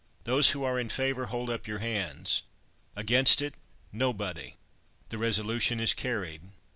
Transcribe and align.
Those 0.23 0.49
who 0.49 0.63
are 0.63 0.79
in 0.79 0.89
favour, 0.89 1.27
hold 1.27 1.51
up 1.51 1.67
your 1.67 1.77
hands! 1.77 2.41
Against 2.95 3.39
it, 3.39 3.53
nobody. 3.91 4.55
The 5.09 5.19
resolution 5.19 5.79
is 5.79 5.93
carried." 5.93 6.41